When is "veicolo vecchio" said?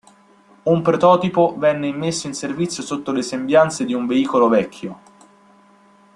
4.07-4.99